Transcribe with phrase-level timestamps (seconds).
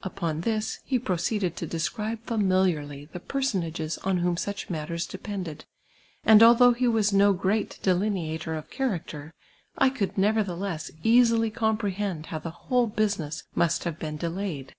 [0.00, 5.66] Upon this he proceeded to describe familiarly the personai^es on whom such matters de pended,
[6.24, 9.34] and althou«;h he was no preat delineator of character,
[9.76, 14.74] I coidd nevertheless easily com})rehend how the whole busi ness must have been delayed.